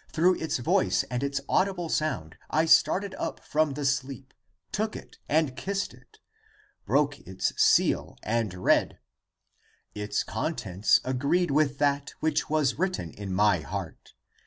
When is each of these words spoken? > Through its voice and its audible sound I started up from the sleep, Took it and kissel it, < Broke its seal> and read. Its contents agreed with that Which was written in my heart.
> 0.00 0.12
Through 0.14 0.36
its 0.36 0.56
voice 0.56 1.02
and 1.10 1.22
its 1.22 1.42
audible 1.46 1.90
sound 1.90 2.38
I 2.48 2.64
started 2.64 3.14
up 3.18 3.38
from 3.44 3.72
the 3.74 3.84
sleep, 3.84 4.32
Took 4.72 4.96
it 4.96 5.18
and 5.28 5.54
kissel 5.58 5.98
it, 6.00 6.20
< 6.52 6.86
Broke 6.86 7.20
its 7.26 7.52
seal> 7.62 8.16
and 8.22 8.54
read. 8.54 8.98
Its 9.94 10.22
contents 10.22 11.02
agreed 11.04 11.50
with 11.50 11.76
that 11.80 12.14
Which 12.20 12.48
was 12.48 12.78
written 12.78 13.10
in 13.10 13.34
my 13.34 13.58
heart. 13.60 14.14